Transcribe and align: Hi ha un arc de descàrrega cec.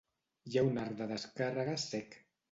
Hi 0.51 0.55
ha 0.57 0.61
un 0.69 0.79
arc 0.83 0.95
de 1.01 1.07
descàrrega 1.11 1.75
cec. 1.83 2.17